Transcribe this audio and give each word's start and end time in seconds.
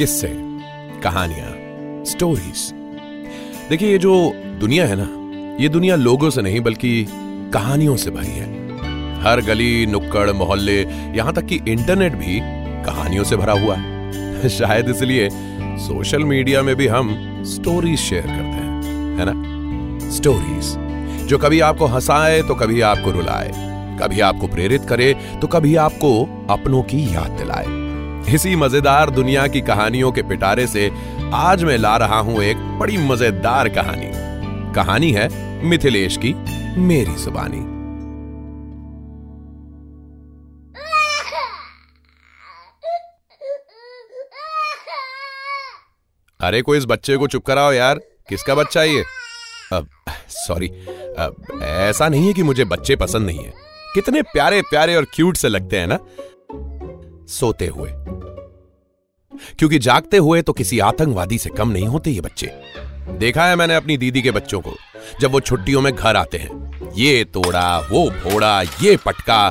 किस्से, 0.00 0.28
कहानियाँ 1.00 2.04
स्टोरीज 2.04 2.72
देखिए, 3.70 3.92
ये 3.92 3.98
जो 3.98 4.32
दुनिया 4.36 4.86
है 4.86 4.96
ना, 4.98 5.08
ये 5.62 5.68
दुनिया 5.68 5.96
लोगों 5.96 6.30
से 6.30 6.42
नहीं, 6.42 6.60
बल्कि 6.60 7.06
कहानियों 7.54 7.96
से 7.96 8.10
भरी 8.10 8.30
है। 8.30 8.48
हर 9.22 9.40
गली, 9.40 9.86
नुक्कड़, 9.86 10.30
मोहल्ले, 10.30 10.82
यहाँ 11.16 11.32
तक 11.32 11.46
कि 11.46 11.60
इंटरनेट 11.68 12.12
भी 12.12 12.40
कहानियों 12.84 13.24
से 13.24 13.36
भरा 13.36 13.52
हुआ 13.52 13.76
है। 13.76 14.48
शायद 14.48 14.88
इसलिए 14.88 15.28
सोशल 15.62 16.24
मीडिया 16.24 16.62
में 16.62 16.76
भी 16.76 16.86
हम 16.86 17.34
स्टोरीज 17.46 17.98
शेयर 17.98 18.22
करते 18.22 18.42
हैं, 18.42 18.82
है 19.18 19.24
ना? 19.28 20.10
स्टोरीज 20.10 20.76
जो 21.26 21.38
कभी 21.38 21.60
आपको 21.60 21.86
हंसाए 21.86 22.42
तो 22.42 22.54
कभी 22.54 22.80
आपको 22.80 23.10
रुलाए। 23.10 23.52
कभी 24.02 24.20
आपको 24.20 24.46
प्रेरित 24.46 24.84
करे 24.84 25.16
तो 25.40 25.46
कभी 25.46 25.76
आपको 25.76 26.24
अपनों 26.50 26.82
की 26.82 27.14
याद 27.14 27.30
दिलाए। 27.30 27.79
इसी 28.28 28.54
मज़ेदार 28.56 29.10
दुनिया 29.10 29.46
की 29.46 29.60
कहानियों 29.60 30.10
के 30.12 30.22
पिटारे 30.22 30.66
से 30.66 30.90
आज 31.34 31.64
मैं 31.64 31.76
ला 31.78 31.96
रहा 31.96 32.18
हूँ 32.18 32.42
एक 32.42 32.56
बड़ी 32.78 32.96
मज़ेदार 32.98 33.68
कहानी। 33.68 34.10
कहानी 34.74 35.10
है 35.12 35.28
मिथिलेश 35.64 36.16
की 36.16 36.32
मेरी 36.80 37.14
जुबानी। 37.14 37.68
अरे 46.40 46.62
कोई 46.62 46.78
इस 46.78 46.84
बच्चे 46.84 47.16
को 47.16 47.26
चुप 47.26 47.44
कराओ 47.46 47.72
यार। 47.72 47.98
किसका 48.28 48.54
बच्चा 48.54 48.82
ये? 48.82 49.04
सॉरी 50.30 50.66
ऐसा 51.62 52.08
नहीं 52.08 52.26
है 52.26 52.32
कि 52.32 52.42
मुझे 52.42 52.64
बच्चे 52.64 52.96
पसंद 52.96 53.26
नहीं 53.26 53.44
है। 53.44 53.52
कितने 53.94 54.22
प्यारे 54.22 54.60
प्यारे 54.62 54.94
और 54.96 55.04
क्यूट 55.14 55.36
से 55.36 55.48
लगते 55.48 55.78
हैं 55.78 55.86
ना। 55.86 55.98
सोते 57.30 57.66
हुए। 57.66 57.90
क्योंकि 59.58 59.78
जागते 59.78 60.16
हुए 60.16 60.42
तो 60.42 60.52
किसी 60.52 60.78
आतंकवादी 60.78 61.38
से 61.38 61.50
कम 61.50 61.68
नहीं 61.68 61.86
होते 61.86 62.10
ये 62.10 62.20
बच्चे। 62.20 62.50
देखा 63.18 63.44
है 63.46 63.56
मैंने 63.56 63.74
अपनी 63.74 63.96
दीदी 63.96 64.22
के 64.22 64.30
बच्चों 64.30 64.60
को 64.60 64.72
जब 65.20 65.32
वो 65.32 65.40
छुट्टियों 65.40 65.80
में 65.80 65.94
घर 65.94 66.16
आते 66.16 66.38
हैं। 66.38 66.90
ये 66.96 67.24
तोड़ा 67.24 67.78
वो 67.90 68.08
फोड़ा 68.10 68.60
ये 68.62 68.96
पटका 68.96 69.48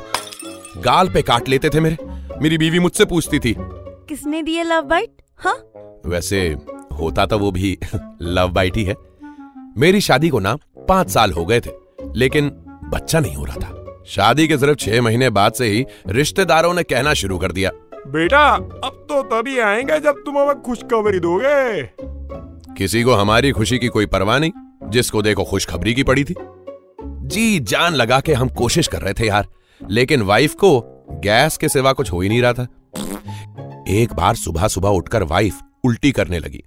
गाल 0.77 1.09
पे 1.09 1.21
काट 1.21 1.49
लेते 1.49 1.69
थे 1.69 1.79
मेरे। 1.79 1.97
मेरी 2.41 2.57
बीवी 2.57 2.79
मुझसे 2.79 3.05
पूछती 3.05 3.39
थी। 3.39 3.55
किसने 3.59 4.41
दिए 4.43 4.63
लव 4.63 4.81
बाइट 4.81 5.21
हाँ? 5.37 5.55
वैसे 6.05 6.47
होता 6.99 7.25
तो 7.25 7.39
वो 7.39 7.51
भी 7.51 7.77
लव 8.21 8.49
बाइट 8.49 8.77
ही 8.77 8.83
है। 8.83 8.95
मेरी 9.77 10.01
शादी 10.01 10.29
को 10.29 10.39
ना 10.39 10.57
पाँच 10.89 11.09
साल 11.09 11.31
हो 11.31 11.45
गए 11.45 11.59
थे 11.59 11.71
लेकिन 12.15 12.49
बच्चा 12.93 13.19
नहीं 13.19 13.35
हो 13.35 13.45
रहा 13.45 13.55
था। 13.55 13.78
शादी 14.07 14.47
के 14.47 14.57
सिर्फ़ 14.57 14.75
छह 14.75 15.01
महीने 15.01 15.29
बाद 15.29 15.53
से 15.53 15.65
ही 15.65 15.85
रिश्तेदारों 16.07 16.73
ने 16.73 16.83
कहना 16.83 17.13
शुरू 17.13 17.37
कर 17.37 17.51
दिया। 17.51 17.71
बेटा 18.07 18.45
अब 18.55 19.05
तो 19.09 19.21
तभी 19.21 19.59
आएँगे 19.59 19.99
जब 19.99 20.11
तुम 20.11 20.37
हमें 20.37 20.61
खुशखबरी 20.61 21.19
दोगे। 21.19 21.83
किसी 22.73 23.03
को 23.03 23.13
हमारी 23.13 23.51
खुशी 23.51 23.79
की 23.79 23.87
कोई 23.87 24.05
परवाह 24.05 24.39
नहीं 24.39 24.51
जिसको 24.89 25.21
देखो 25.21 25.43
खुशखबरी 25.43 25.93
की 25.93 26.03
पड़ी 26.03 26.23
थी। 26.23 26.35
जी 27.03 27.59
जान 27.59 27.93
लगा 27.93 28.19
के 28.19 28.33
हम 28.33 28.49
कोशिश 28.49 28.87
कर 28.87 29.01
रहे 29.01 29.13
थे 29.13 29.27
यार 29.27 29.47
लेकिन 29.89 30.21
वाइफ 30.21 30.53
को 30.53 30.79
गैस 31.11 31.57
के 31.57 31.69
सिवा 31.69 31.93
कुछ 31.93 32.11
हो 32.11 32.21
ही 32.21 32.29
नहीं 32.29 32.41
रहा 32.41 32.53
था। 32.53 32.67
एक 33.89 34.13
बार 34.13 34.35
सुबह 34.35 34.67
सुबह 34.67 34.89
उठकर 34.89 35.23
वाइफ 35.23 35.59
उल्टी 35.83 36.11
करने 36.11 36.39
लगी। 36.39 36.63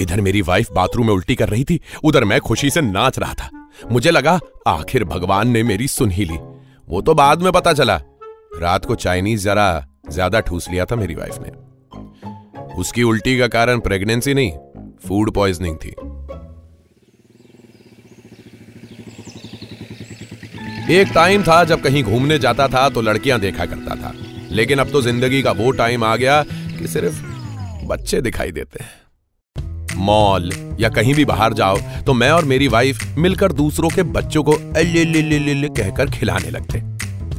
इधर 0.00 0.20
मेरी 0.20 0.42
वाइफ 0.42 0.72
बाथरूम 0.72 1.06
में 1.06 1.14
उल्टी 1.14 1.34
कर 1.34 1.48
रही 1.48 1.64
थी 1.64 1.80
उधर 2.04 2.24
मैं 2.24 2.40
खुशी 2.40 2.70
से 2.70 2.80
नाच 2.80 3.18
रहा 3.18 3.34
था। 3.34 3.61
मुझे 3.92 4.10
लगा, 4.10 4.38
आखिर 4.66 5.04
भगवान 5.04 5.48
ने 5.48 5.62
मेरी 5.62 5.88
सुन 5.88 6.10
ही 6.10 6.24
ली। 6.24 6.38
वो 6.88 7.00
तो 7.00 7.14
बाद 7.14 7.42
में 7.42 7.52
पता 7.52 7.72
चला। 7.72 8.00
रात 8.56 8.84
को 8.84 8.94
चाइनीज़ 8.94 9.44
जरा 9.44 9.86
ज़्यादा 10.10 10.40
ठूस 10.40 10.68
लिया 10.70 10.84
था 10.84 10.96
मेरी 10.96 11.14
वाइफ 11.14 11.38
ने। 11.38 11.50
उसकी 12.74 13.02
उल्टी 13.02 13.38
का 13.38 13.48
कारण 13.48 13.80
प्रेगनेंसी 13.80 14.34
नहीं 14.34 14.52
फ़ूड 15.06 15.30
पॉइजनिंग 15.30 15.76
थी। 15.76 15.94
एक 20.90 21.12
टाइम 21.14 21.42
था 21.42 21.62
जब 21.64 21.82
कहीं 21.82 22.02
घूमने 22.04 22.38
जाता 22.38 22.68
था 22.68 22.88
तो 22.88 23.00
लड़कियाँ 23.00 23.40
देखा 23.40 23.66
करता 23.66 23.94
था। 23.94 24.12
लेकिन 24.50 24.78
अब 24.78 24.90
तो 24.90 25.02
ज़िंदगी 25.02 25.42
का 25.42 25.52
वो 25.52 25.70
टाइम 25.72 26.04
आ 26.04 26.16
गया 26.16 26.42
कि 26.48 26.88
सिर्फ़ 26.88 27.22
बच्चे 27.86 28.20
दिखाई 28.20 28.52
देते 28.52 28.82
हैं। 28.84 28.90
मॉल 29.96 30.76
या 30.80 30.88
कहीं 30.88 31.14
भी 31.14 31.24
बाहर 31.24 31.52
जाओ 31.52 31.78
तो 31.78 32.12
मैं 32.12 32.30
और 32.30 32.44
मेरी 32.44 32.68
वाइफ 32.68 33.14
मिलकर 33.18 33.52
दूसरों 33.52 33.88
के 33.88 34.02
बच्चों 34.02 34.42
को 34.42 34.52
अल्ले 34.52 35.68
कहकर 35.68 36.10
खिलाने 36.10 36.50
लगते। 36.50 36.82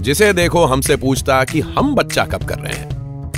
जिसे 0.04 0.34
देखो 0.34 0.66
हमसे 0.66 0.96
पूछता 0.96 1.44
कि 1.44 1.60
हम 1.60 1.96
बच्चा 1.96 2.26
कब 2.26 2.44
कर 2.44 2.60
रहे 2.60 2.74
हैं? 2.74 2.90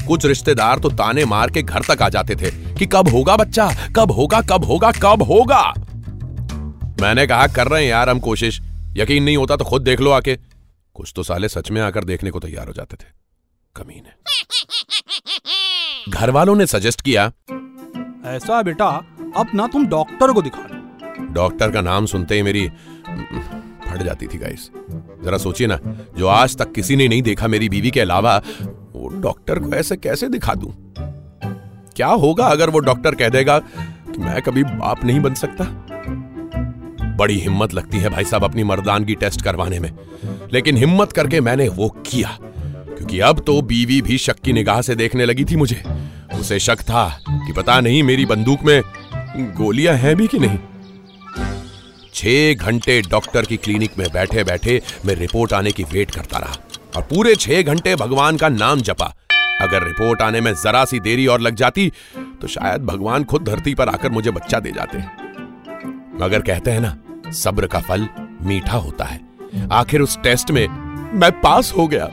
कुछ 0.08 0.26
रिश्तेदार 0.26 0.80
तो 0.80 0.90
ताने 0.90 1.26
मार 1.26 1.52
के 1.52 1.62
घर 1.62 1.82
तक 1.82 2.02
आ 2.02 2.10
जाते 2.10 2.36
थे 2.36 2.52
कि 2.52 2.86
कब 2.86 3.10
होगा 3.10 3.36
बच्चा 3.38 3.90
कब 3.96 4.12
होगा 4.12 4.42
कब 4.42 4.66
होगा 4.66 4.92
कब 4.92 5.22
होगा? 5.22 5.74
मैंने 7.02 7.28
कहा 7.28 7.48
कर 7.48 7.68
रहे 7.68 7.84
हैं 7.84 7.90
यार 7.90 8.10
हम 8.10 8.20
कोशिश। 8.20 8.62
यकीन 8.98 9.24
नहीं 9.24 9.38
होता 9.38 9.56
तो 9.56 9.66
खुद 9.66 9.82
देख 9.82 10.02
लो 10.02 10.12
आके। 10.12 10.38
कुछ 10.94 11.14
तो 11.16 11.24
साले 11.24 11.50
सच 11.50 11.72
में 11.72 11.82
आकर 11.82 12.04
देखने 12.04 12.32
को 12.32 12.40
तैयार 12.40 12.68
हो 12.68 12.74
जाते 12.74 12.96
थे। 12.96 13.08
कमीने। 13.76 14.10
घर 16.12 16.30
वालों 16.30 16.56
ने 16.56 16.66
सजेस्ट 16.66 17.02
किया 17.02 17.32
ऐसा 18.26 18.62
बेटा, 18.62 18.86
अब 19.38 19.48
ना 19.56 19.66
तुम 19.68 19.86
डॉक्टर 19.88 20.32
को 20.32 20.42
दिखा 20.42 20.62
लो। 20.62 21.26
डॉक्टर 21.34 21.72
का 21.72 21.82
नाम 21.82 22.06
सुनते 22.06 22.36
ही 22.36 22.42
मेरी 22.42 22.68
फट 23.08 24.04
जाती 24.04 24.28
थी 24.28 24.38
गाइस 24.38 24.70
जरा 25.24 25.38
सोचिए 25.38 25.68
ना, 25.68 25.80
जो 26.18 26.28
आज 26.28 26.56
तक 26.58 26.72
किसी 26.72 26.96
ने 26.96 27.08
नहीं 27.08 27.22
देखा 27.22 27.48
मेरी 27.48 27.70
बीवी 27.70 27.92
के 27.92 28.00
अलावा, 28.00 28.38
वो 28.62 29.08
डॉक्टर 29.22 29.60
को 29.60 29.74
ऐसे 29.74 29.98
कैसे 29.98 30.30
दिखा 30.30 30.54
दूँ? 30.54 30.74
क्या 31.96 32.08
होगा 32.08 32.46
अगर 32.46 32.70
वो 32.70 32.80
डॉक्टर 32.80 33.16
कह 33.16 33.30
देगा 33.30 33.58
कि 33.60 34.18
मैं 34.20 34.42
कभी 34.42 34.64
बाप 34.64 35.04
नहीं 35.04 35.20
बन 35.20 35.34
सकता? 35.34 35.64
बड़ी 37.18 37.38
हिम्मत 37.40 37.74
लगती 37.74 37.98
है 37.98 38.10
भाई 38.10 38.24
साहब 38.24 38.44
अपनी 38.44 38.64
मर्दानगी 38.64 39.16
टेस्ट 39.16 39.42
करवाने 39.42 39.80
में। 39.80 39.92
लेकिन 40.54 40.78
हिम्मत 40.78 41.12
करके 41.12 41.42
मैंने 41.42 41.68
वो 41.70 41.90
किया, 42.08 42.38
क्योंकि 42.42 43.20
अब 43.20 43.40
तो 43.40 43.62
बीवी 43.62 44.02
भी 44.02 44.18
शक 44.18 44.40
की 44.40 44.54
निगाह 44.54 44.82
से 44.82 44.96
देखने 44.96 45.26
लगी 45.26 45.46
थी 45.46 45.56
मुझे। 45.56 45.82
उसे 46.46 46.60
शक 46.60 46.82
था 46.82 47.04
कि 47.28 47.54
पता 47.54 47.80
नहीं 47.82 48.02
मेरी 48.04 48.26
बंदूक 48.26 48.64
में 48.64 48.82
गोलियाँ 49.58 49.94
हैं 49.96 50.16
भी 50.16 50.28
कि 50.28 50.40
नहीं। 50.40 50.60
छह 52.14 52.66
घंटे 52.66 53.02
डॉक्टर 53.02 53.46
की 53.46 53.58
क्लिनिक 53.58 53.98
में 53.98 54.08
बैठे 54.14 54.44
बैठे 54.44 54.82
मैं 55.06 55.16
रिपोर्ट 55.16 55.54
आने 55.54 55.72
की 55.72 55.84
वेट 55.84 56.12
करता 56.12 56.38
रहा 56.38 56.58
और 56.96 57.02
पूरे 57.04 57.36
छह 57.36 57.62
घंटे 57.64 57.96
भगवान 57.96 58.38
का 58.38 58.50
नाम 58.50 58.82
जपा। 58.82 59.14
अगर 59.62 59.84
रिपोर्ट 59.84 60.22
आने 60.22 60.42
में 60.42 60.54
जरा 60.54 60.86
सी 60.86 61.00
देरी 61.00 61.28
और 61.28 61.42
लग 61.42 61.56
जाती 61.56 61.92
तो 62.42 62.48
शायद 62.48 62.86
भगवान 62.86 63.24
खुद 63.24 63.44
धरती 63.44 63.76
पर 63.76 63.90
आकर 63.90 64.12
मुझे 64.12 64.32
बच्चा 64.32 64.60
दे 64.60 64.72
जाते। 64.72 64.98
मगर 66.24 66.42
कहते 66.42 66.72
हैं 66.72 66.80
ना, 66.80 66.98
सब्र 67.34 67.68
का 67.68 67.80
फल 67.82 68.08
मीठा 68.42 68.78
होता 68.78 69.06
है। 69.06 69.68
आखिर 69.74 70.02
उस 70.02 70.18
टेस्ट 70.20 70.52
में 70.52 70.68
मैं 71.20 71.32
पास 71.42 71.74
हो 71.78 71.88
गया। 71.88 72.06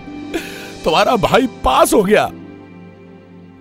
तुम्हारा 0.85 1.17
भाई 1.23 1.47
पास 1.65 1.93
हो 1.95 2.03
गया। 2.03 2.31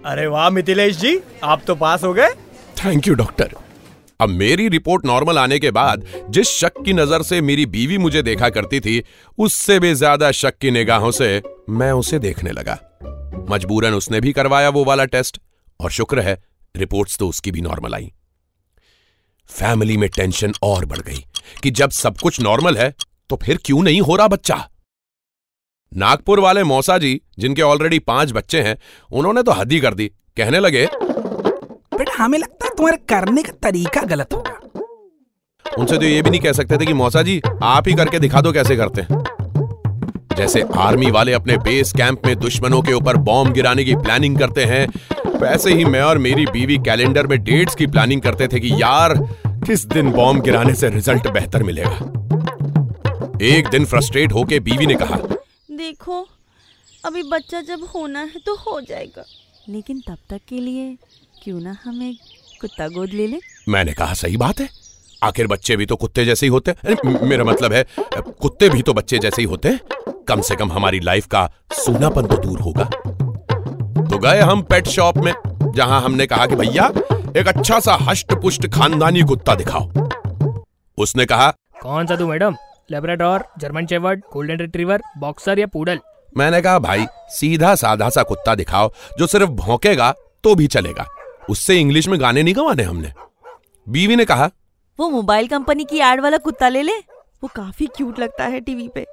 अरे 0.05 0.25
वाह, 0.27 0.49
मिथिलेश 0.49 0.95
जी, 0.97 1.19
आप 1.43 1.61
तो 1.67 1.73
पास 1.75 2.03
हो 2.03 2.13
गए। 2.13 2.29
थैंक 2.77 3.07
यू 3.07 3.13
डॉक्टर 3.15 3.49
अब 4.19 4.29
मेरी 4.29 4.67
रिपोर्ट 4.69 5.05
नॉर्मल 5.05 5.37
आने 5.37 5.59
के 5.59 5.71
बाद, 5.71 6.05
जिस 6.29 6.49
शक 6.49 6.81
की 6.85 6.93
नज़र 6.93 7.21
से 7.23 7.41
मेरी 7.41 7.65
बीवी 7.65 7.97
मुझे 7.97 8.21
देखा 8.23 8.49
करती 8.49 8.79
थी, 8.79 9.03
उससे 9.37 9.79
भी 9.79 9.93
ज़्यादा 9.93 10.31
शक 10.33 10.57
की 10.57 10.71
निगाहों 10.71 11.11
से 11.11 11.41
मैं 11.71 11.91
उसे 11.93 12.19
देखने 12.19 12.51
लगा। 12.51 12.77
मजबूरन 13.49 13.93
उसने 13.93 14.21
भी 14.21 14.33
करवाया 14.33 14.69
वो 14.69 14.83
वाला 14.85 15.05
टेस्ट 15.07 15.39
और 15.79 15.91
शुक्र 15.91 16.19
है 16.19 16.37
रिपोर्ट्स 16.75 17.17
तो 17.17 17.27
उसकी 17.27 17.51
भी 17.51 17.61
नॉर्मल 17.61 17.95
आई। 17.95 18.11
फैमिली 19.49 19.97
में 19.97 20.09
टेंशन 20.09 20.53
और 20.63 20.85
बढ़ 20.85 20.99
गई, 20.99 21.25
कि 21.63 21.71
जब 21.71 21.89
सब 21.91 22.17
कुछ 22.17 22.41
नॉर्मल 22.41 22.77
है 22.77 22.93
तो 23.29 23.35
फिर 23.35 23.59
क्यों 23.65 23.81
नहीं 23.83 24.01
हो 24.01 24.15
रहा 24.15 24.27
बच्चा? 24.27 24.67
नागपुर 25.91 26.39
वाले 26.39 26.63
मौसा 26.63 26.97
जी 26.97 27.19
जिनके 27.39 27.61
ऑलरेडी 27.61 27.97
पाँच 27.99 28.31
बच्चे 28.31 28.61
हैं 28.61 28.75
उन्होंने 29.11 29.41
तो 29.43 29.51
हद 29.51 29.71
ही 29.71 29.79
कर 29.79 29.93
दी। 29.93 30.05
कहने 30.37 30.59
लगे 30.59 30.85
बेटा 30.93 32.13
हमें 32.17 32.37
लगता 32.39 32.65
है 32.65 32.71
तुम्हारे 32.77 32.97
करने 33.09 33.43
का 33.43 33.51
तरीका 33.61 34.01
गलत 34.01 34.33
होगा। 34.33 34.59
उनसे 35.65 35.97
तो 35.97 36.03
ये 36.03 36.21
भी 36.21 36.29
नहीं 36.29 36.39
कह 36.41 36.51
सकते 36.51 36.77
थे 36.77 36.85
कि 36.85 36.93
मौसा 36.93 37.21
जी 37.21 37.41
आप 37.63 37.87
ही 37.87 37.93
करके 37.93 38.19
दिखा 38.19 38.41
दो 38.41 38.51
कैसे 38.51 38.75
करते 38.75 39.01
हैं। 39.01 39.19
जैसे 40.37 40.63
आर्मी 40.77 41.11
वाले 41.11 41.33
अपने 41.33 41.57
बेस 41.59 41.91
कैंप 41.93 42.25
में 42.25 42.35
दुश्मनों 42.35 42.81
के 42.81 42.93
ऊपर 42.93 43.17
बॉम्ब 43.19 43.53
गिराने 43.53 43.83
की 43.83 43.95
प्लानिंग 43.97 44.37
करते 44.39 44.65
हैं 44.65 44.87
वैसे 45.35 45.73
ही 45.73 45.85
मैं 45.85 46.01
और 46.01 46.17
मेरी 46.19 46.45
बीवी 46.45 46.77
कैलेंडर 46.77 47.27
में 47.27 47.37
डेट्स 47.43 47.75
की 47.75 47.87
प्लानिंग 47.87 48.21
करते 48.21 48.47
थे 48.47 48.59
कि 48.59 48.71
यार 48.73 49.17
किस 49.65 49.85
दिन 49.87 50.11
बॉम्ब 50.11 50.43
गिराने 50.43 50.73
से 50.75 50.89
रिज़ल्ट 50.89 51.27
बेहतर 51.29 51.63
मिलेगा। 51.63 51.97
एक 53.45 53.67
दिन 53.67 53.85
फ्रस्ट्रेट 53.85 54.33
होके 54.33 54.59
बीवी 54.59 54.85
ने 54.85 54.95
कहा 54.95 55.17
देखो 55.81 56.25
अभी 57.03 57.21
बच्चा 57.23 57.61
जब 57.61 57.83
होना 57.95 58.19
है 58.21 58.39
तो 58.45 58.55
हो 58.55 58.79
जाएगा। 58.81 59.23
लेकिन 59.69 60.01
तब 60.07 60.17
तक 60.29 60.41
के 60.49 60.59
लिए 60.59 60.97
क्यों 61.43 61.59
ना 61.61 61.75
हम 61.83 62.01
एक 62.03 62.17
कुत्ता 62.61 62.87
गोद 62.87 63.09
ले 63.09 63.27
लें? 63.27 63.39
मैंने 63.69 63.93
कहा 63.93 64.13
सही 64.13 64.37
बात 64.37 64.59
है। 64.59 64.69
आखिर 65.23 65.47
बच्चे 65.47 65.75
भी 65.75 65.85
तो 65.85 65.95
कुत्ते 65.95 66.25
जैसे 66.25 66.45
ही 66.45 66.49
होते 66.49 66.71
हैं। 66.71 67.25
मेरा 67.27 67.43
मतलब 67.43 67.73
है 67.73 67.85
कुत्ते 68.41 68.69
भी 68.69 68.81
तो 68.81 68.93
बच्चे 68.93 69.19
जैसे 69.19 69.41
ही 69.41 69.47
होते 69.47 69.69
हैं। 69.69 70.23
कम 70.27 70.41
से 70.41 70.55
कम 70.55 70.71
हमारी 70.71 70.99
लाइफ 70.99 71.27
का 71.27 71.45
सूनापन 71.75 72.27
तो 72.27 72.37
दूर 72.37 72.59
होगा। 72.59 72.83
तो 74.05 74.17
गए 74.19 74.39
हम 74.41 74.61
पेट 74.63 74.87
शॉप 74.87 75.17
में 75.17 75.33
जहाँ 75.75 76.01
हमने 76.01 76.25
कहा 76.27 76.45
कि 76.45 76.55
भैया 76.55 76.91
एक 77.37 77.47
अच्छा 77.47 77.79
सा 77.79 77.97
हष्ट 78.01 78.33
पुष्ट 78.33 78.67
खानदानी 78.73 79.21
कुत्ता 79.23 79.55
दिखाओ। 79.55 79.89
उसने 80.97 81.25
कहा 81.25 81.49
कौन 81.81 82.07
सा 82.07 82.15
तू 82.15 82.27
madam? 82.27 82.55
Labrador 82.89 83.43
German 83.59 83.85
shepherd 83.85 84.21
golden 84.33 84.57
retriever 84.57 85.01
boxer 85.17 85.59
या 85.59 85.67
पूडल 85.67 85.99
मैंने 86.37 86.61
कहा 86.61 86.79
भाई 86.79 87.05
सीधा 87.29 87.73
साधा 87.75 88.09
सा 88.09 88.23
कुत्ता 88.23 88.55
दिखाओ 88.55 88.91
जो 89.19 89.27
सिर्फ़ 89.27 89.49
भौंकेगा 89.51 90.11
तो 90.43 90.55
भी 90.55 90.67
चलेगा। 90.67 91.05
उससे 91.49 91.77
इंग्लिश 91.79 92.07
में 92.07 92.19
गाने 92.21 92.43
नहीं 92.43 92.55
गवाने 92.55 92.83
हमने। 92.83 93.11
बीवी 93.87 94.15
ने 94.15 94.25
कहा 94.25 94.49
वो 94.99 95.09
मोबाइल 95.09 95.47
कंपनी 95.47 95.83
की 95.83 95.99
एड 96.01 96.21
वाला 96.21 96.37
कुत्ता 96.37 96.69
ले 96.69 96.81
ले। 96.81 96.97
वो 97.43 97.49
काफ़ी 97.55 97.87
क्यूट 97.87 98.19
लगता 98.19 98.45
है 98.45 98.59
टीवी 98.59 98.87
पे। 98.87 99.05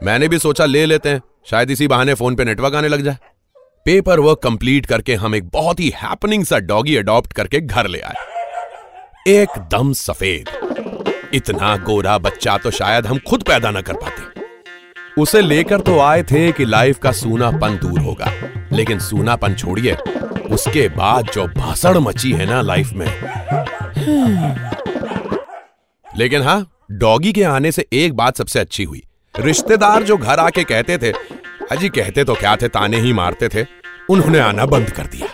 मैंने 0.00 0.28
भी 0.28 0.38
सोचा 0.38 0.64
ले 0.64 0.84
लेते 0.86 1.08
हैं 1.08 1.22
शायद 1.46 1.70
इसी 1.70 1.88
बहाने 1.88 2.14
फ़ोन 2.14 2.36
पे 2.36 2.44
नेटवर्क 2.44 2.74
आने 2.74 2.88
लग 2.88 3.02
जाए। 3.02 3.18
पेपर 3.86 4.20
वर्क 4.20 4.38
कंप्लीट 4.42 4.86
करके 4.86 5.14
हम 5.14 5.34
एक 5.34 5.48
बहुत 5.48 5.80
ही 5.80 5.92
हैपनिंग 5.96 6.44
सा 6.44 6.58
डॉगी 6.58 6.96
अडॉप्ट 6.96 7.32
करके 7.32 7.60
घर 7.60 7.86
ले 7.86 8.00
आए। 8.00 9.32
एकदम 9.32 9.92
सफ़ेद। 9.92 10.48
इतना 11.34 11.76
गोरा 11.76 12.16
बच्चा 12.18 12.56
तो 12.58 12.70
शायद 12.70 13.06
हम 13.06 13.18
खुद 13.28 13.42
पैदा 13.42 13.70
ना 13.70 13.80
कर 13.80 13.94
पाते। 13.94 15.22
उसे 15.22 15.40
लेकर 15.40 15.80
तो 15.80 15.98
आए 16.00 16.22
थे 16.22 16.50
कि 16.52 16.64
लाइफ 16.64 16.98
का 16.98 17.12
सूनापन 17.12 17.78
दूर 17.82 17.98
होगा, 18.00 18.32
लेकिन 18.72 18.98
सूनापन 18.98 19.54
छोड़िए, 19.54 19.94
उसके 20.50 20.88
बाद 20.88 21.30
जो 21.34 21.46
भाषण 21.48 21.98
मची 21.98 22.32
है 22.32 22.46
ना 22.46 22.60
लाइफ 22.62 22.92
में। 22.92 23.06
लेकिन 26.06 26.42
हाँ 26.42 26.66
डॉगी 26.92 27.32
के 27.32 27.42
आने 27.44 27.72
से 27.72 27.86
एक 27.92 28.14
बात 28.14 28.36
सबसे 28.36 28.58
अच्छी 28.60 28.84
हुई। 28.84 29.02
रिश्तेदार 29.34 30.02
जो 30.02 30.16
घर 30.16 30.40
आके 30.40 30.64
कहते 30.64 30.98
थे, 30.98 31.12
अजी 31.70 31.88
कहते 31.88 32.24
तो 32.24 32.34
क्या 32.34 32.56
थे, 32.56 32.68
ताने 32.68 32.98
ही 33.00 33.12
मारते 33.12 33.48
थे, 33.48 33.66
उन्होंने 34.10 34.38
आना 34.38 34.66
बंद 34.66 34.90
कर 34.90 35.06
दिया। 35.06 35.28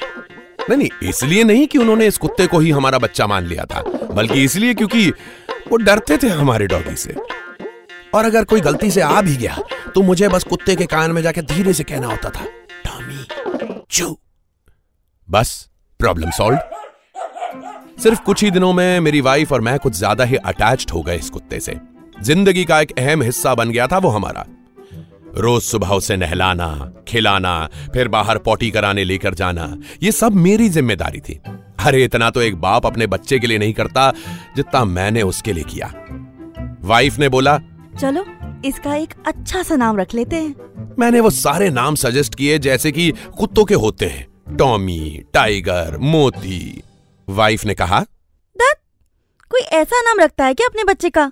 नहीं 0.71 0.89
इसलिए 1.03 1.45
नहीं 1.45 1.67
कि 1.67 1.79
उन्होंने 1.79 2.07
इस 2.07 2.19
कुत्ते 2.19 2.47
को 2.47 2.59
ही 2.59 2.71
हमारा 2.71 2.99
बच्चा 2.99 3.27
मान 3.27 3.45
लिया 3.45 3.65
था, 3.65 3.83
बल्कि 4.13 4.45
इसलिए 4.45 4.75
क्योंकि 4.75 5.13
वो 5.67 5.77
डरते 5.79 6.17
थे 6.19 6.29
हमारे 6.31 6.67
डॉगी 6.67 6.97
से। 6.97 7.15
और 8.15 8.25
अगर 8.25 8.45
कोई 8.45 8.61
गलती 8.61 8.91
से 8.91 9.01
आ 9.01 9.21
भी 9.23 9.37
गया 9.37 9.57
तो 9.95 10.03
मुझे 10.03 10.29
बस 10.29 10.45
कुत्ते 10.45 10.77
के 10.77 10.87
कान 10.87 11.13
में 11.13 11.23
जाके 11.23 11.43
धीरे 11.45 11.73
से 11.73 11.85
कहना 11.85 12.07
होता 12.07 12.31
था, 12.31 12.45
टॉमी, 12.85 13.85
चू। 13.91 14.17
बस 15.29 15.69
प्रॉब्लम 16.01 16.31
सॉल्व 16.33 16.59
सिर्फ़ 18.03 18.21
कुछ 18.23 18.43
ही 18.45 18.51
दिनों 18.51 18.73
में 18.73 19.01
मेरी 19.01 19.21
वाइफ 19.21 19.53
और 19.53 19.61
मैं 19.61 19.79
कुछ 19.79 19.95
ज़्यादा 19.95 20.25
ही 20.25 20.37
अटैच्ड 20.37 20.91
हो 20.91 21.03
गए 21.03 21.17
इस 21.17 21.31
कुत्ते 21.31 21.61
से। 21.61 21.77
ज़िंदगी 22.23 22.65
का 22.65 22.81
एक 22.81 22.93
अहम 22.99 23.23
हिस्सा 23.23 23.55
बन 23.55 23.71
गया 23.71 23.87
था 23.87 23.99
वो 23.99 24.09
हमारा। 24.11 24.45
रोज 25.37 25.63
सुबह 25.63 25.89
उसे 25.89 26.17
नहलाना, 26.17 26.93
खिलाना, 27.09 27.69
फिर 27.95 28.09
बाहर 28.09 28.39
पोटी 28.41 28.71
कराने 28.71 29.05
लेकर 29.05 29.35
जाना, 29.35 29.77
ये 30.03 30.13
सब 30.13 30.33
मेरी 30.37 30.69
ज़िम्मेदारी 30.69 31.21
थी। 31.21 31.41
अरे 31.81 32.05
इतना 32.05 32.31
तो 32.31 32.43
एक 32.43 32.57
बाप 32.57 32.87
अपने 32.87 33.07
बच्चे 33.07 33.39
के 33.39 33.47
लिए 33.47 33.59
नहीं 33.59 33.73
करता 33.73 34.11
जितना 34.57 34.85
मैंने 34.85 35.23
उसके 35.23 35.53
लिए 35.53 35.65
किया। 35.65 35.93
वाइफ 36.83 37.19
ने 37.19 37.29
बोला 37.29 37.59
चलो 38.01 38.25
इसका 38.65 38.95
एक 38.95 39.15
अच्छा 39.27 39.63
सा 39.63 39.77
नाम 39.77 39.97
रख 39.97 40.15
लेते 40.15 40.37
हैं। 40.37 40.95
मैंने 40.99 41.21
वो 41.21 41.31
सारे 41.31 41.71
नाम 41.71 41.95
सजेस्ट 41.95 42.35
किए 42.35 42.59
जैसे 42.59 42.93
कि 42.93 43.11
कुत्तों 43.39 43.65
के 43.65 43.75
होते 43.77 44.07
हैं 44.07 44.57
टॉमी 44.57 45.23
टाइगर 45.35 45.97
मोती। 45.99 46.83
वाइफ 47.29 47.65
ने 47.65 47.75
कहा 47.75 48.05
कोई 49.51 49.61
ऐसा 49.77 50.01
नाम 50.01 50.21
रखता 50.21 50.45
है 50.45 50.55
क्या 50.55 50.67
अपने 50.67 50.85
बच्चे 50.85 51.11
का? 51.11 51.31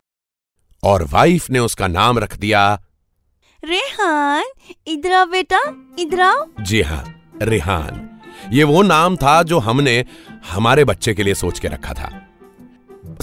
और 0.82 1.02
वाइफ 1.04 1.48
ने 1.50 1.58
उसका 1.58 1.86
नाम 1.88 2.18
रख 2.18 2.36
दिया 2.36 2.62
रेहान 3.62 4.44
इधर 4.86 5.12
आओ 5.12 5.26
बेटा 5.26 5.60
इधर 5.98 6.20
आओ। 6.20 6.46
जी 6.60 6.80
हाँ 6.82 7.04
रेहान। 7.42 8.17
ये 8.52 8.64
वो 8.64 8.82
नाम 8.82 9.16
था 9.16 9.42
जो 9.42 9.58
हमने 9.58 10.04
हमारे 10.50 10.84
बच्चे 10.84 11.14
के 11.14 11.22
लिए 11.22 11.34
सोच 11.34 11.58
के 11.58 11.68
रखा 11.68 11.92
था। 11.92 12.10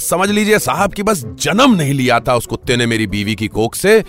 समझ 0.00 0.30
लीजिए 0.30 0.58
साहब 0.58 0.92
कि 0.92 1.02
बस 1.02 1.24
जन्म 1.40 1.74
नहीं 1.74 1.94
लिया 1.94 2.20
था 2.20 2.34
उस 2.34 2.46
कुत्ते 2.46 2.76
ने 2.76 2.86
मेरी 2.86 3.06
बीवी 3.06 3.34
की 3.34 3.48
कोख 3.48 3.74
से। 3.74 4.04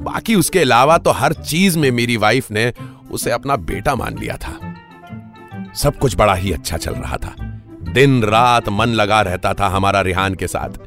बाकी 0.00 0.34
उसके 0.34 0.58
अलावा 0.58 0.98
तो 0.98 1.10
हर 1.10 1.32
चीज़ 1.32 1.78
में 1.78 1.90
मेरी 1.90 2.16
वाइफ 2.16 2.50
ने 2.50 2.72
उसे 3.10 3.30
अपना 3.30 3.56
बेटा 3.56 3.94
मान 3.94 4.18
लिया 4.18 4.36
था। 4.36 5.72
सब 5.74 5.98
कुछ 5.98 6.16
बड़ा 6.16 6.34
ही 6.34 6.52
अच्छा 6.52 6.76
चल 6.76 6.92
रहा 6.92 7.16
था। 7.16 7.34
दिन 7.92 8.22
रात 8.22 8.68
मन 8.68 8.86
लगा 8.86 9.20
रहता 9.20 9.54
था 9.54 9.68
हमारा 9.68 10.00
रिहान 10.00 10.34
के 10.34 10.46
साथ। 10.46 10.78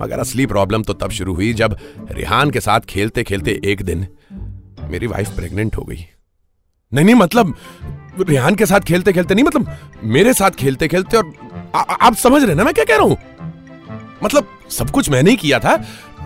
मगर 0.00 0.18
असली 0.18 0.46
प्रॉब्लम 0.46 0.82
तो 0.82 0.92
तब 0.92 1.10
शुरू 1.10 1.34
हुई 1.34 1.52
जब 1.52 1.76
रिहान 2.10 2.50
के 2.50 2.60
साथ 2.60 2.80
खेलते 2.80 3.22
खेलते 3.22 3.60
एक 3.64 3.82
दिन 3.82 4.06
मेरी 4.82 5.06
वाइफ 5.06 5.30
प्रेग्नेंट 5.30 5.76
हो 5.76 5.82
गई। 5.82 6.04
नहीं 6.92 7.04
नहीं 7.04 7.14
मतलब 7.14 7.54
रिहान 8.20 8.54
के 8.54 8.66
साथ 8.66 8.80
खेलते 8.80 9.12
खेलते 9.12 9.34
नहीं 9.34 9.44
मतलब 9.44 10.00
मेरे 10.04 10.32
साथ 10.34 10.50
खेलते 10.58 10.88
खेलते 10.88 11.16
और 11.16 11.32
आ, 11.74 11.80
आप 11.80 12.14
समझ 12.16 12.42
रहे 12.42 12.54
ना 12.54 12.64
मैं 12.64 12.74
क्या 12.74 12.84
कह 12.84 12.96
रहा 12.96 13.04
हूँ? 13.04 13.16
मतलब 14.22 14.48
सब 14.70 14.90
कुछ 14.90 15.10
मैंने 15.10 15.30
ही 15.30 15.36
किया 15.36 15.58
था 15.58 15.74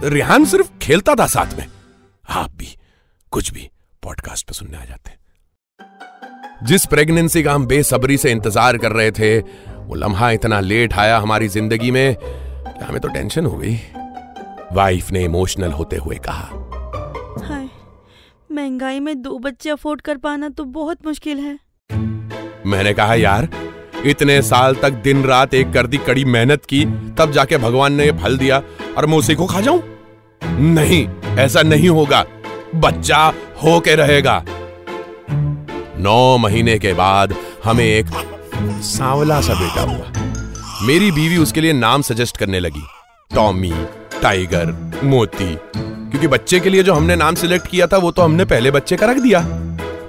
रिहान 0.05 0.45
सिर्फ़ 0.45 0.69
खेलता 0.83 1.15
था 1.15 1.27
साथ 1.29 1.57
में। 1.59 1.67
आप 2.31 2.51
भी 2.51 2.77
कुछ 3.33 3.53
भी 3.53 3.69
पॉडकास्ट 4.03 4.47
पे 4.47 4.55
सुनने 4.55 4.77
आ 4.77 4.85
जाते 4.85 5.19
जिस 6.63 6.85
प्रेगनेंसी 6.87 7.43
का 7.43 7.53
हम 7.53 7.67
बेसब्री 7.67 8.17
से 8.17 8.31
इंतज़ार 8.31 8.77
कर 8.79 8.93
रहे 8.93 9.11
थे 9.11 9.39
वो 9.39 9.95
लम्हा 9.95 10.31
इतना 10.31 10.61
लेट 10.61 10.95
आया 10.95 11.19
हमारी 11.19 11.49
ज़िंदगी 11.49 11.91
में 11.91 12.17
हमें 12.83 13.01
तो 13.01 13.09
टेंशन 13.09 13.47
हो 13.47 13.57
गई। 13.57 13.77
वाइफ 14.73 15.11
ने 15.11 15.25
इमोशनल 15.25 15.73
होते 15.73 15.97
हुए 15.97 16.17
कहा 16.27 16.49
महँगाई 18.51 19.01
में 19.01 19.21
दो 19.23 19.39
बच्चे 19.39 19.71
अफोर्ड 19.71 20.01
कर 20.01 20.17
पाना 20.17 20.49
तो 20.49 20.65
बहुत 20.67 21.07
मुश्किल 21.07 21.39
है। 21.39 21.59
मैंने 22.71 22.93
कहा, 22.95 23.15
यार, 23.15 23.49
इतने 24.07 24.41
साल 24.43 24.75
तक 24.75 24.91
दिन 25.05 25.25
रात 25.25 25.55
एक 25.55 25.73
कर 25.73 25.87
दी 25.87 25.97
कड़ी 25.97 26.25
मेहनत 26.25 26.65
की, 26.65 26.85
तब 27.19 27.33
जाके 27.33 27.57
भगवान 27.59 27.93
ने 27.93 28.05
ये 28.05 28.13
फल 28.13 28.39
दिया 28.39 28.63
और 28.99 29.07
मैं 29.07 29.19
उसी 29.19 29.35
को 29.35 29.47
खा 29.47 29.61
जाऊँ? 29.61 29.83
नहीं, 30.45 31.07
ऐसा 31.39 31.63
नहीं 31.63 31.89
होगा। 31.89 32.25
बच्चा 32.75 33.33
हो 33.63 33.79
के 33.81 33.95
रहेगा। 33.95 34.43
नौ 35.99 36.37
महीने 36.39 36.79
के 36.79 36.93
बाद 36.93 37.35
हमें 37.65 37.85
एक 37.85 38.07
सांवला 38.83 39.41
सा 39.41 39.55
बेटा 39.55 39.83
हुआ 39.83 40.87
मेरी 40.87 41.11
बीवी 41.13 41.37
उसके 41.37 41.61
लिए 41.61 41.73
नाम 41.73 42.03
सजेस्ट 42.03 42.37
करने 42.37 42.61
लगी, 42.61 42.83
टॉमी, 43.35 43.73
टाइगर, 44.23 44.75
मोती, 45.05 45.55
क्योंकि 45.77 46.27
बच्चे 46.27 46.61
के 46.61 46.71
लिए 46.71 46.83
जो 46.83 46.95
हमने 46.95 47.17
नाम 47.17 47.35
सिलेक्ट 47.35 47.67
किया 47.67 47.87
था, 47.87 47.97
वो 47.97 48.11
तो 48.11 48.23
हमने 48.23 48.45
पहले 48.45 48.71
बच्चे 48.71 48.97
का 48.97 49.07
रख 49.07 49.17
दिया। 49.17 49.41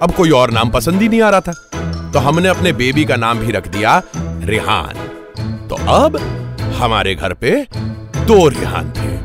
अब 0.02 0.12
कोई 0.18 0.30
और 0.30 0.52
नाम 0.52 0.70
पसंद 0.70 1.02
ही 1.02 1.10
नहीं 1.10 1.22
आ 1.22 1.30
रहा 1.30 1.42
था। 1.42 1.71
तो 2.14 2.20
हमने 2.20 2.50
अपने 2.50 2.72
बेबी 2.74 3.06
का 3.06 3.16
नाम 3.16 3.40
भी 3.40 3.52
रख 3.52 3.68
दिया 3.68 4.02
रिहान। 4.46 4.94
तो 5.68 5.76
अब 5.76 6.18
हमारे 6.76 7.16
घर 7.16 7.34
पे 7.34 7.52
दो 8.26 8.48
रिहान 8.48 8.92
थे। 8.92 9.20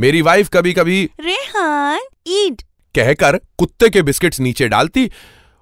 मेरी 0.00 0.22
वाइफ 0.22 0.48
कभी 0.52 0.72
कभी 0.72 1.10
रेहान 1.20 2.00
ईट। 2.26 2.62
कहकर 2.94 3.40
कुत्ते 3.58 3.88
के 3.88 4.02
बिस्किट्स 4.02 4.40
नीचे 4.40 4.68
डालती 4.68 5.10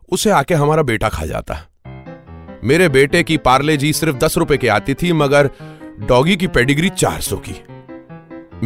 उसे 0.09 0.30
आके 0.30 0.54
हमारा 0.54 0.83
बेटा 0.83 1.09
खा 1.09 1.26
जाता। 1.26 1.54
मेरे 2.64 2.88
बेटे 2.88 3.23
की 3.23 3.37
पार्ले 3.37 3.76
जी 3.76 3.92
सिर्फ़ 3.92 4.16
दस 4.16 4.38
रुपए 4.38 4.56
की 4.56 4.66
आती 4.66 4.94
थी 4.94 5.12
मगर 5.12 5.50
डॉगी 6.00 6.37
की 6.37 6.47
पेडिग्री 6.47 6.88
चार 6.88 7.21
सौ 7.21 7.37
की। 7.37 7.61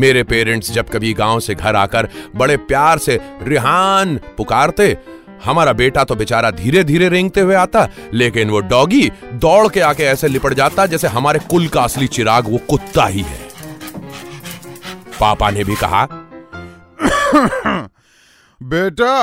मेरे 0.01 0.23
पेरेंट्स 0.23 0.73
जब 0.73 0.89
कभी 0.89 1.13
गाँव 1.15 1.41
से 1.41 1.55
घर 1.55 1.77
आकर 1.77 2.09
बड़े 2.37 2.57
प्यार 2.57 2.99
से 2.99 3.21
रिहान 3.43 4.21
पुकारते 4.37 4.97
हमारा 5.45 5.73
बेटा 5.73 6.05
तो 6.05 6.15
बेचारा 6.15 6.51
धीरे 6.51 6.85
धीरे 6.85 7.09
रेंगते 7.09 7.41
हुए 7.41 7.55
आता 7.55 7.89
लेकिन 8.15 8.51
वो 8.51 8.61
डॉगी 8.61 9.11
दौड़ 9.33 9.69
के 9.69 9.81
आके 9.81 10.03
ऐसे 10.03 10.29
लिपट 10.29 10.55
जाता 10.55 10.87
जैसे 10.87 11.09
हमारे 11.09 11.39
कुल 11.39 11.69
का 11.69 11.83
असली 11.83 12.07
चिराग 12.07 12.49
वो 12.49 12.59
कुत्ता 12.71 13.07
ही 13.07 13.21
है। 13.21 13.49
पापा 15.21 15.51
ने 15.51 15.65
भी 15.65 15.75
कहा 15.75 16.07
बेटा 18.63 19.15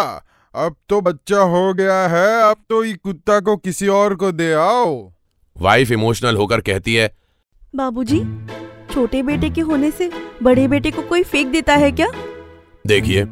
अब 0.55 0.75
तो 0.89 1.01
बच्चा 1.01 1.39
हो 1.39 1.73
गया 1.73 2.07
है 2.07 2.41
अब 2.49 2.57
तो 2.69 2.83
ये 2.83 2.93
कुत्ता 2.93 3.39
को 3.39 3.57
किसी 3.57 3.87
और 3.87 4.15
को 4.15 4.31
दे 4.31 4.53
आओ। 4.53 5.13
वाइफ 5.57 5.91
इमोशनल 5.91 6.35
होकर 6.37 6.61
कहती 6.61 6.95
है 6.95 7.15
बाबूजी 7.75 8.19
छोटे 8.93 9.21
बेटे 9.23 9.49
के 9.49 9.61
होने 9.61 9.91
से 9.91 10.11
बड़े 10.43 10.67
बेटे 10.67 10.91
को 10.91 11.01
कोई 11.01 11.23
फेंक 11.23 11.47
देता 11.47 11.75
है 11.75 11.91
क्या? 11.91 12.07
देखिए 12.87 13.25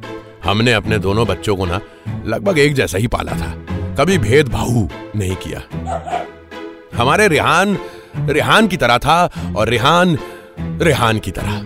हमने 0.44 0.74
अपने 0.74 0.98
दोनों 1.00 1.26
बच्चों 1.28 1.56
को 1.56 1.66
ना 1.66 1.80
लगभग 2.26 2.60
एक 2.60 2.74
जैसा 2.74 2.98
ही 2.98 3.08
पाला 3.08 3.32
था। 3.32 3.52
कभी 3.96 4.18
भेदभाव 4.18 4.90
नहीं 5.16 5.36
किया। 5.36 5.62
हमारे 6.96 7.28
रिहान 7.28 7.78
रिहान 8.30 8.68
की 8.68 8.78
तरह 8.78 8.98
था 8.98 9.24
और 9.58 9.70
रिहान 9.70 10.18
रिहान 10.82 11.20
की 11.20 11.32
तरह। 11.32 11.62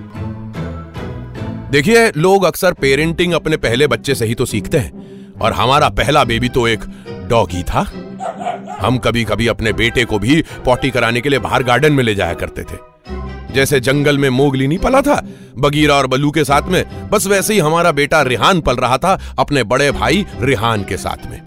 देखिए, 1.72 2.12
लोग 2.18 2.44
अक्सर 2.44 2.74
पेरेंटिंग 2.74 3.34
अपने 3.34 3.58
पहले 3.58 3.88
बच्चे 3.88 4.16
से 4.16 4.26
ही 4.26 4.36
तो 4.36 4.46
सीखते 4.46 4.78
हैं, 4.78 5.36
और 5.42 5.54
हमारा 5.54 5.90
पहला 5.90 6.24
बेबी 6.24 6.50
तो 6.50 6.68
एक 6.68 6.84
डॉगी 7.30 7.64
था। 7.64 7.80
हम 8.82 8.98
कभी 8.98 9.24
कभी 9.24 9.48
अपने 9.48 9.74
बेटे 9.74 10.06
को 10.06 10.20
भी 10.20 10.42
पॉटी 10.66 10.90
कराने 10.90 11.22
के 11.22 11.30
लिए 11.30 11.40
बाहर 11.40 11.64
गार्डन 11.64 11.94
में 11.94 12.04
ले 12.04 12.16
जाया 12.16 12.34
करते 12.34 12.64
थे। 12.64 12.78
जैसे 13.58 13.80
जंगल 13.80 14.18
में 14.18 14.30
मोगली 14.30 14.68
नहीं 14.68 14.78
पला 14.78 15.02
था। 15.02 15.22
बगीरा 15.58 15.96
और 15.96 16.08
बलू 16.08 16.32
के 16.32 16.44
साथ 16.44 16.62
में 16.62 17.10
बस 17.10 17.28
वैसे 17.28 17.54
ही 17.54 17.60
हमारा 17.60 17.92
बेटा 17.92 18.22
रिहान 18.22 18.62
पल 18.62 18.76
रहा 18.76 18.98
था 18.98 19.36
अपने 19.40 19.64
बड़े 19.64 19.92
भाई 19.92 20.26
रिहान 20.42 20.84
के 20.84 20.98
साथ 20.98 21.26
में। 21.26 21.42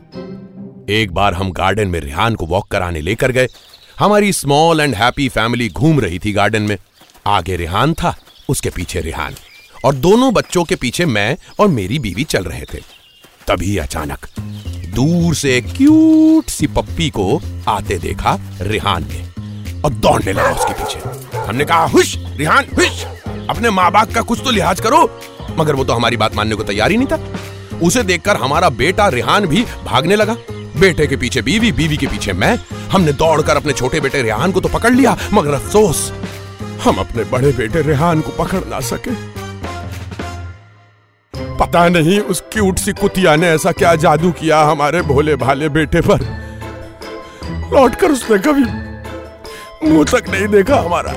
एक 0.88 1.12
बार 1.12 1.34
हम 1.34 1.52
गार्डन 1.52 1.88
में 1.88 2.00
रिहान 2.00 2.34
को 2.34 2.46
वॉक 2.46 2.68
कराने 2.68 3.00
लेकर 3.00 3.32
गए। 3.32 3.46
हमारी 3.98 4.32
स्मॉल 4.32 4.80
एंड 4.80 4.94
हैप्पी 4.94 5.28
फैमिली 5.28 5.68
घूम 5.68 6.00
रही 6.00 6.18
थी 6.18 6.32
गार्डन 6.32 6.62
में। 6.62 6.76
आगे 7.26 7.56
रिहान 7.56 7.94
था, 7.94 8.16
उसके 8.48 8.70
पीछे 8.70 9.00
रिहान। 9.00 9.34
और 9.84 9.94
दोनों 9.94 10.32
बच्चों 10.32 10.64
के 10.64 10.74
पीछे 10.74 11.06
मैं 11.06 11.36
और 11.58 11.68
मेरी 11.68 11.98
बीवी 11.98 12.24
चल 12.24 12.44
रहे 12.44 12.64
थे। 12.74 12.78
तभी 13.48 13.76
अचानक 13.76 14.26
दूर 14.94 15.34
से 15.34 15.60
क्यूट 15.60 16.50
सी 16.50 16.66
पप्पी 16.66 17.10
को 17.10 17.40
आते 17.68 17.98
देखा 17.98 18.38
रिहान 18.60 19.02
ने। 19.02 19.29
और 19.84 19.92
दौड़ने 19.92 20.32
लगा 20.32 20.50
उसके 20.50 20.72
पीछे। 20.72 21.38
हमने 21.38 21.64
कहा, 21.64 21.84
हुश, 21.86 22.16
रिहान, 22.36 22.64
हुश। 22.76 23.04
अपने 23.50 23.70
माँ 23.70 23.90
बाप 23.92 24.12
का 24.14 24.22
कुछ 24.22 24.40
तो 24.44 24.50
लिहाज 24.50 24.80
करो, 24.80 24.98
मगर 25.58 25.74
वो 25.74 25.84
तो 25.84 25.92
हमारी 25.92 26.16
बात 26.16 26.34
मानने 26.34 26.54
को 26.54 26.62
तैयार 26.62 26.90
ही 26.90 26.96
नहीं 26.96 27.08
था। 27.08 27.78
उसे 27.82 28.02
देखकर 28.02 28.36
हमारा 28.36 28.68
बेटा 28.68 29.08
रिहान 29.08 29.46
भी 29.46 29.64
भागने 29.84 30.16
लगा। 30.16 30.36
बेटे 30.76 31.06
के 31.06 31.16
पीछे 31.16 31.42
बीवी 31.42 31.72
बीवी 31.72 31.96
के 31.96 32.06
पीछे 32.06 32.32
मैं। 32.32 32.58
हमने 32.92 33.12
दौड़कर 33.12 33.56
अपने 33.56 33.72
छोटे 33.72 34.00
बेटे 34.00 34.22
रेहान 34.22 34.52
को 34.52 34.60
तो 34.60 34.68
पकड़ 34.68 34.92
लिया, 34.92 35.16
मगर 35.32 35.54
अफसोस, 35.54 36.12
हम 36.84 36.96
अपने 36.96 37.24
बड़े 37.24 37.52
बेटे 37.52 37.82
रेहान 37.82 38.20
को 38.20 38.30
पकड़ 38.34 38.64
ना 38.68 38.80
सके। 38.80 39.14
पता 41.56 41.88
नहीं 41.88 42.18
उस 42.20 42.42
क्यूट 42.52 42.78
सी 42.78 42.92
कुतिया 42.92 43.34
ने 43.36 43.48
ऐसा 43.48 43.72
क्या 43.72 43.94
जादू 43.94 44.30
किया 44.32 44.60
हमारे 44.62 45.02
भोले 45.02 45.36
भाले 45.36 45.68
बेटे 45.68 46.00
पर। 46.00 46.20
लौटकर 47.72 48.12
उसने 48.12 48.38
कभी 48.38 48.64
मुँह 49.82 50.04
तक 50.04 50.28
नहीं 50.28 50.46
देखा 50.48 50.76
हमारा। 50.76 51.12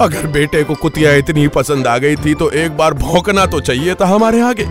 अगर 0.00 0.26
बेटे 0.26 0.62
को 0.64 0.74
कुतिया 0.74 1.12
इतनी 1.14 1.46
पसंद 1.48 1.86
आ 1.86 1.96
गई 1.98 2.16
थी 2.16 2.34
तो 2.34 2.50
एक 2.52 2.76
बार 2.76 2.94
भौंकना 2.94 3.46
तो 3.46 3.60
चाहिए 3.60 3.94
था 3.94 4.06
हमारे 4.06 4.40
आगे। 4.40 4.64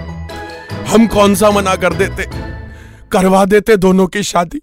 हम 0.88 1.08
कौन 1.08 1.36
सा 1.36 1.52
मना 1.52 1.76
कर 1.76 1.94
देते, 1.94 2.26
करवा 3.12 3.44
देते 3.46 3.78
दोनों 3.78 4.08
की 4.08 4.24
शादी। 4.24 4.62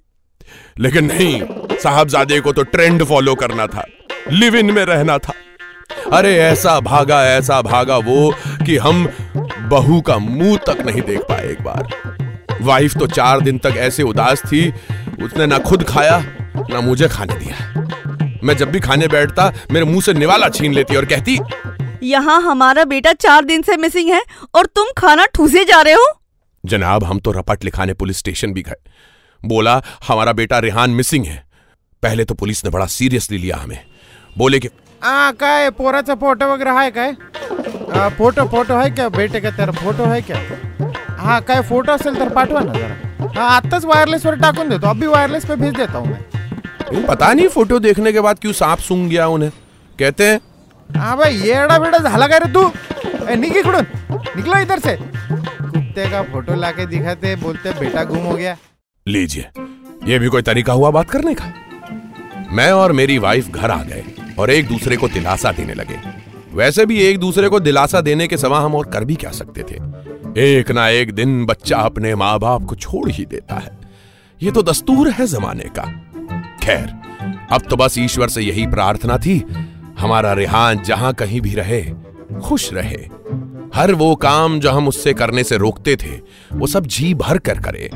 लेकिन 0.78 1.04
नहीं, 1.04 1.42
साहबजादे 1.78 2.40
को 2.40 2.52
तो 2.52 2.62
ट्रेंड 2.64 3.04
फॉलो 3.04 3.34
करना 3.34 3.66
था 3.66 3.84
लिव 4.30 4.56
इन 4.56 4.70
में 4.70 4.84
रहना 4.84 5.18
था। 5.18 5.32
अरे 6.12 6.34
ऐसा 6.38 6.78
भागा 6.80 7.22
ऐसा 7.26 7.60
भागा 7.62 7.96
वो 7.98 8.32
कि 8.66 8.76
हम 8.76 9.06
बहू 9.70 10.00
का 10.00 10.18
मुँह 10.18 10.56
तक 10.66 10.84
नहीं 10.86 11.02
देख 11.02 11.20
पाए 11.20 11.48
एक 11.48 11.62
बार। 11.62 12.58
वाइफ 12.62 12.96
तो 12.98 13.06
चार 13.06 13.40
दिन 13.40 13.58
तक 13.58 13.74
ऐसे 13.78 14.02
उदास 14.02 14.42
थी, 14.42 14.68
उसने 15.22 15.46
ना 15.46 15.58
खुद 15.60 15.84
खाया 15.84 16.22
ना 16.70 16.80
मुझे 16.80 17.08
खाने 17.08 17.34
दिया 17.34 18.38
मैं 18.44 18.56
जब 18.56 18.70
भी 18.70 18.80
खाने 18.80 19.08
बैठता 19.08 19.52
मेरे 19.72 19.86
मुँह 19.86 20.00
से 20.00 20.12
निवाला 20.14 20.48
छीन 20.48 20.72
लेती 20.72 20.96
और 20.96 21.04
कहती 21.04 21.38
यहाँ 22.02 22.40
हमारा 22.42 22.84
बेटा 22.84 23.12
चार 23.14 23.44
दिन 23.44 23.62
से 23.62 23.76
मिसिंग 23.76 24.10
है 24.10 24.22
और 24.54 24.66
तुम 24.66 24.86
खाना 24.98 25.26
ठूसे 25.34 25.64
जा 25.64 25.80
रहे 25.80 25.94
हो। 25.94 26.06
जनाब 26.64 27.04
हम 27.04 27.18
तो 27.18 27.32
रपट 27.32 27.64
लिखाने 27.64 27.94
पुलिस 27.94 28.18
स्टेशन 28.18 28.52
भी 28.52 28.62
गए। 28.62 28.76
बोला 29.40 29.80
हमारा 30.08 30.32
बेटा 30.32 30.58
रेहान 30.58 30.90
मिसिंग 30.90 31.26
है। 31.26 31.36
पहले 32.02 32.24
तो 32.24 32.34
पुलिस 32.34 32.64
ने 32.64 32.70
बड़ा 32.70 32.86
सीरियसली 32.88 33.38
लिया 33.38 33.56
हमें। 33.56 33.78
बोले 34.38 34.58
कि 34.58 34.68
आ 35.02 35.30
काय 35.32 35.70
पोराचा 35.70 36.14
फ़ोटो 36.14 36.52
वगैरे 36.52 36.70
आहे 36.70 36.90
काय? 36.90 37.10
आ, 37.10 38.08
फ़ोटो 38.08 38.44
फ़ोटो 38.48 38.74
आहे 38.74 38.90
क्या 38.90 39.08
बेटे 39.10 39.40
का 39.40 39.50
तेरा 39.50 39.72
फ़ोटो 39.72 40.04
आहे 40.04 40.20
क्या 40.22 40.38
हा 41.18 41.38
काय 41.40 41.62
फ़ोटो 41.62 41.92
असेल 41.92 42.14
तर 42.14 42.28
पाठवा 42.34 42.60
ना 42.60 42.72
जरा. 42.72 43.32
हा 43.36 43.48
आत्ताच 43.48 43.84
वायरलेसवर 43.84 44.34
टाकून 44.40 44.68
देतो. 44.68 44.86
अभी 44.88 45.06
वायरलेस 45.06 45.44
पे 45.44 45.56
भेज 45.56 45.74
देता 45.76 45.98
हूँ 45.98 46.08
मैं. 46.08 46.39
पता 46.92 47.32
नहीं 47.32 47.48
फ़ोटो 47.48 47.78
देखने 47.78 48.12
के 48.12 48.20
बाद 48.20 48.38
क्यों 48.38 48.52
सांप 48.52 48.78
सूंघ 48.78 49.08
गया 49.10 49.26
उन्हें? 49.26 49.50
कहते 49.98 50.24
हैं 50.24 50.40
हा 50.90 51.14
भाई 51.16 51.36
येडा 51.36 51.78
बेडा 51.78 51.98
झाला 51.98 52.26
काय 52.26 52.38
रे 52.38 52.52
तू। 52.52 52.62
ए, 53.28 53.36
निक 53.36 53.56
इकडून 53.56 53.86
निकलो 54.36 54.58
इधर 54.58 54.78
से। 54.78 54.96
कुत्ते 54.96 56.10
का 56.10 56.22
फ़ोटो 56.22 56.54
लाके 56.54 56.86
दिखाते 56.86 57.34
बोलते 57.36 57.72
बेटा 57.72 58.04
गुम 58.04 58.18
हो 58.18 58.34
गया। 58.34 58.56
लीजिए 59.06 59.48
ये 60.04 60.18
भी 60.18 60.28
कोई 60.28 60.42
तरीका 60.42 60.72
हुआ 60.72 60.90
बात 60.90 61.10
करने 61.10 61.34
का? 61.34 61.52
मैं 62.52 62.72
और 62.72 62.92
मेरी 62.92 63.18
वाइफ 63.18 63.48
घर 63.48 63.70
आ 63.70 63.82
गए 63.82 64.04
और 64.38 64.50
एक 64.50 64.68
दूसरे 64.68 64.96
को 64.96 65.08
दिलासा 65.08 65.52
देने 65.52 65.74
लगे। 65.74 65.98
वैसे 66.52 66.86
भी 66.86 67.00
एक 67.00 67.18
दूसरे 67.18 67.48
को 67.48 67.60
दिलासा 67.60 68.00
देने 68.00 68.26
के 68.28 68.36
समा 68.36 68.60
हम 68.60 68.74
और 68.74 68.86
कर 68.86 69.04
भी 69.04 69.14
क्या 69.14 69.30
सकते 69.30 69.62
थे? 69.62 69.74
एक 70.40 70.70
ना 70.70 70.88
एक 70.88 71.12
दिन 71.12 71.46
बच्चा 71.46 71.76
अपने 71.76 72.14
माँ 72.14 72.38
बाप 72.38 72.64
को 72.64 72.74
छोड़ 72.74 73.10
ही 73.10 73.24
देता 73.24 73.54
है। 73.54 73.78
ये 74.42 74.50
तो 74.50 74.62
दस्तूर 74.62 75.10
है 75.10 75.26
जमाने 75.26 75.64
का। 75.64 76.09
खैर, 76.62 76.88
अब 77.52 77.62
तो 77.70 77.76
बस 77.76 77.98
ईश्वर 77.98 78.28
से 78.28 78.42
यही 78.42 78.66
प्रार्थना 78.66 79.18
थी। 79.18 79.38
हमारा 79.98 80.32
रिहान 80.32 80.82
जहाँ 80.82 81.12
कहीं 81.14 81.40
भी 81.40 81.54
रहे, 81.54 81.82
खुश 82.42 82.72
रहे। 82.72 83.06
हर 83.74 83.92
वो 83.92 84.14
काम 84.16 84.58
जो 84.60 84.70
हम 84.70 84.88
उससे 84.88 85.12
करने 85.12 85.44
से 85.44 85.56
रोकते 85.56 85.96
थे, 85.96 86.16
वो 86.52 86.66
सब 86.66 86.86
जी 86.86 87.12
भर 87.14 87.38
कर 87.38 87.58
करे। 87.58 87.90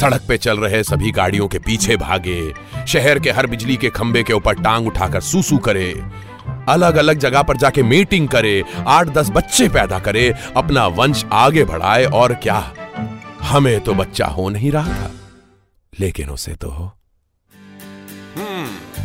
सड़क 0.00 0.22
पे 0.28 0.36
चल 0.36 0.58
रहे 0.58 0.82
सभी 0.82 1.10
गाड़ियों 1.10 1.46
के 1.48 1.58
पीछे 1.58 1.96
भागे, 1.96 2.52
शहर 2.88 3.18
के 3.18 3.30
हर 3.30 3.46
बिजली 3.46 3.76
के 3.76 3.90
खंबे 3.90 4.22
के 4.22 4.32
ऊपर 4.32 4.54
टांग 4.54 4.86
उठाकर 4.86 5.20
सूसू 5.20 5.58
करे। 5.58 5.92
अलग 6.68 6.96
अलग 6.96 7.18
जगह 7.18 7.42
पर 7.42 7.56
जाके 7.56 7.82
मीटिंग 7.82 8.28
करे 8.28 8.62
आठ 8.86 9.08
दस 9.08 9.30
बच्चे 9.30 9.68
पैदा 9.68 9.98
करे, 9.98 10.32
अपना 10.56 10.86
वंश 10.88 11.24
आगे 11.32 11.64
बढ़ाए, 11.64 12.04
और 12.04 12.34
क्या? 12.34 12.62
हमें 13.42 13.80
तो 13.80 13.94
बच्चा 13.94 14.26
हो 14.26 14.48
नहीं 14.48 14.70
रहा 14.70 14.92
था, 14.92 15.10
लेकिन 15.92 16.28
उसे 16.28 16.54
तो 16.54 16.70
हो। 16.70 16.92